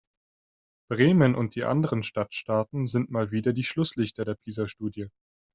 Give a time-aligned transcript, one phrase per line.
[0.89, 5.09] Bremen und die anderen Stadtstaaten sind mal wieder die Schlusslichter der PISA-Studie.